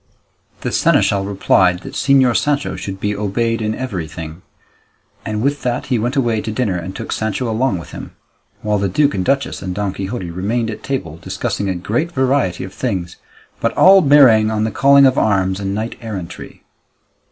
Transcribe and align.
The 0.61 0.71
seneschal 0.71 1.25
replied 1.25 1.81
that 1.81 1.93
Señor 1.93 2.35
Sancho 2.35 2.75
should 2.75 2.99
be 2.99 3.15
obeyed 3.15 3.61
in 3.61 3.75
everything; 3.75 4.41
and 5.23 5.43
with 5.43 5.61
that 5.61 5.85
he 5.93 5.99
went 5.99 6.15
away 6.15 6.41
to 6.41 6.51
dinner 6.51 6.75
and 6.75 6.95
took 6.95 7.11
Sancho 7.11 7.47
along 7.47 7.77
with 7.77 7.91
him, 7.91 8.15
while 8.63 8.79
the 8.79 8.89
duke 8.89 9.13
and 9.13 9.23
duchess 9.23 9.61
and 9.61 9.75
Don 9.75 9.93
Quixote 9.93 10.31
remained 10.31 10.71
at 10.71 10.81
table 10.81 11.17
discussing 11.17 11.69
a 11.69 11.75
great 11.75 12.11
variety 12.11 12.63
of 12.63 12.73
things, 12.73 13.17
but 13.59 13.77
all 13.77 14.01
bearing 14.01 14.49
on 14.49 14.63
the 14.63 14.71
calling 14.71 15.05
of 15.05 15.19
arms 15.19 15.59
and 15.59 15.75
knight 15.75 15.95
errantry. 16.01 16.63